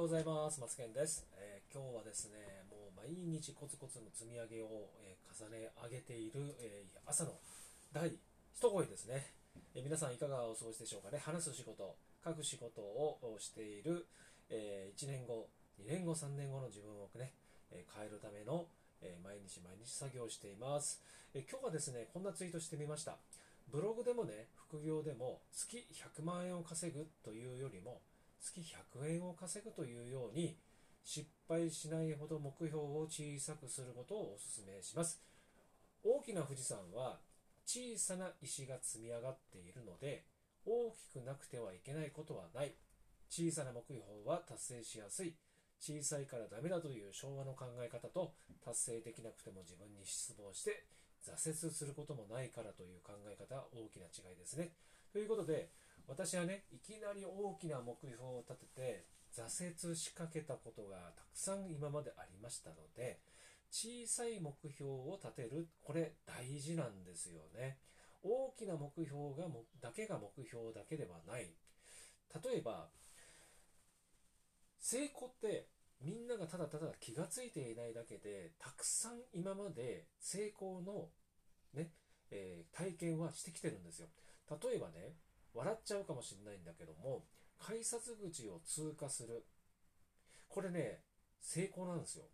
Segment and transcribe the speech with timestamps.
[0.00, 0.58] ようございます。
[0.58, 7.36] マツケンです、えー今日はですね、もう毎日コツコツの積み上げを、えー重ね上げている、えー朝の
[7.92, 8.16] 第一
[8.64, 9.28] 声ですね、
[9.76, 11.20] え皆さんいかがお過ごしでしょうかね。
[11.20, 11.84] 話す仕事、
[12.24, 14.06] 書く仕事をしている、
[14.48, 15.50] え1年後、
[15.84, 17.36] 2年後、3年後の自分をね、
[17.70, 18.68] え変えるための、
[19.02, 21.04] え毎日毎日作業をしています、
[21.34, 23.18] え今日はですね、こんなツイートしてみました。
[23.68, 28.00] ブログでもね、副業でも月100万円を稼ぐというよりも、
[28.40, 30.56] 月100円を稼ぐというように
[31.04, 35.20] 失敗しないほど目標を小さくすることをお勧めします。
[36.02, 37.20] 大きな富士山は
[37.66, 40.24] 小さな石が積み上がっているので
[40.66, 42.74] 大きくなくてはいけないことはない。
[43.28, 45.34] 小さな目標は達成しやすい。
[45.80, 50.84] 小さいからダメだという昭和の考え方と達成できなくても自分に失望して
[51.24, 54.72] 挫折することもないからという考え方大きな違いですね。
[55.12, 55.70] ということで
[56.10, 63.20] 私はねいきなり大きな目標を立てて挫折しかけたことがたくさん今までありましたので
[63.70, 67.78] 小さい目標を立てるこれ大事なんですよね。
[68.22, 71.54] 大きな目標がもだけが目標だけではない。
[72.44, 72.88] 例えば
[74.80, 75.68] 成功って
[76.02, 81.08] みんながただただ気がついていないだけでたくさん今まで成功の
[81.72, 81.92] ね、
[82.32, 84.08] えー体験はしてきてるんですよ。
[84.50, 85.14] 例えばね
[85.54, 87.24] 笑っちゃうかもしれないんだけども
[87.58, 89.44] 改札口を通過する。
[90.48, 91.02] これね
[91.40, 92.24] 成功なんですよ。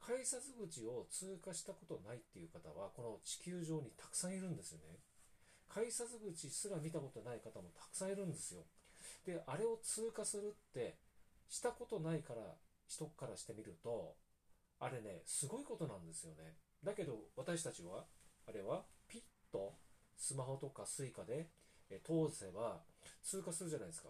[0.00, 4.98] 改札口を通過したことないっていう方はこの地球上にたくさんいるんですよね。
[5.68, 8.62] 改札口すら見たことない方もたくさんいるんですよ。
[9.24, 10.96] であれを通過するって
[11.48, 12.42] したことないから
[12.88, 14.16] 人からしてみると
[14.80, 16.56] あれねすごいことなんですよね。
[16.82, 18.04] だけど私たちは
[18.48, 19.74] あれはピッと
[20.16, 21.48] スマホとかスイカで
[21.92, 22.80] え通せば
[23.22, 24.08] 通過するじゃないですか。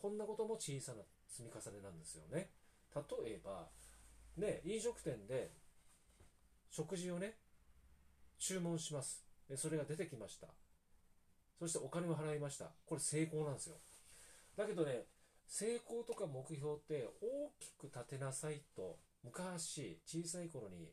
[0.00, 2.50] こんなことも小さな積み重ねなんですよね。
[2.94, 3.68] 例えば
[4.36, 5.52] ね飲食店で
[6.70, 7.36] 食事をね
[8.38, 9.24] 注文します。
[9.56, 10.48] それが出てきました。
[11.58, 12.72] そしてお金を払いました。
[12.86, 13.76] これ成功なんですよ。
[14.56, 15.06] だけどね
[15.46, 20.88] 成功とか目標って大きく立てなさいと昔小さい頃に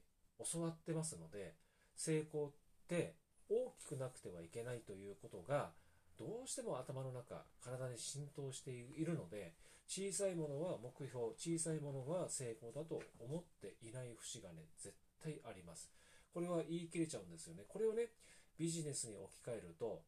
[0.51, 1.53] 教わってますので
[1.95, 2.51] 成功っ
[2.87, 3.15] て
[3.49, 5.71] 大きくなくてはいけないということが
[6.19, 9.53] どうしても頭の中体に浸透しているので
[9.87, 15.89] 小さいものは目標小さいものは成功だと思っていない節がね絶対あります。
[16.33, 17.63] これは言い切れちゃうんですよね。
[17.67, 18.09] これをね
[18.57, 20.01] ビジネスに置き換えると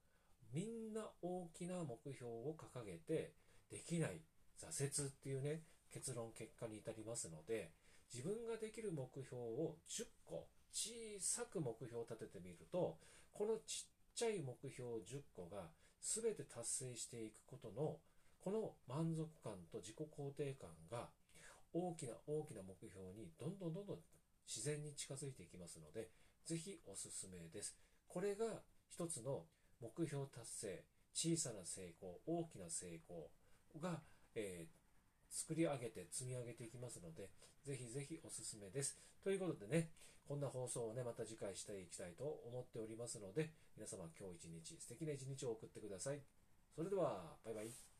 [0.53, 3.33] みんな大きな目標を掲げて
[3.69, 4.21] できない
[4.59, 5.61] 挫折っていうね
[5.93, 7.71] 結論結果に至りますので
[8.13, 12.97] 自分ができる目標を10個小さく目標を立ててみると
[13.31, 15.69] このちっちゃい目標10個が
[16.01, 17.97] 全て達成していくことの
[18.41, 21.09] この満足感と自己肯定感が
[21.73, 23.97] 大きな大きな目標にどんどんどんどん
[24.47, 26.09] 自然に近づいていきますので
[26.45, 27.75] 是非おすすめです。
[28.07, 28.45] これが
[28.89, 29.45] 一つの
[29.81, 30.83] 目標達成
[31.13, 33.29] 小さな成功大きな成功
[33.79, 34.01] が、
[34.35, 34.78] えー
[35.29, 37.29] 作り上げて積み上げていきますので、
[37.65, 38.97] ぜひぜひおすすめです。
[39.23, 39.89] ということでね、
[40.27, 46.21] こんな放送をね、また次回していきたいと思っておりますので、皆様今日一日素敵な一日を送ってください。
[46.75, 47.98] それでは、バイバイ。